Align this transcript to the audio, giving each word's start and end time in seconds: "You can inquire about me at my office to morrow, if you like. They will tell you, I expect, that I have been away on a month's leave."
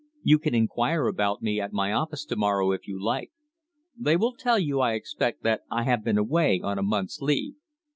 "You 0.23 0.39
can 0.39 0.55
inquire 0.55 1.05
about 1.05 1.43
me 1.43 1.61
at 1.61 1.73
my 1.73 1.91
office 1.93 2.25
to 2.25 2.35
morrow, 2.35 2.71
if 2.71 2.87
you 2.87 2.99
like. 2.99 3.29
They 3.95 4.17
will 4.17 4.33
tell 4.33 4.57
you, 4.57 4.79
I 4.79 4.93
expect, 4.93 5.43
that 5.43 5.61
I 5.69 5.83
have 5.83 6.03
been 6.03 6.17
away 6.17 6.59
on 6.59 6.79
a 6.79 6.81
month's 6.81 7.21
leave." 7.21 7.53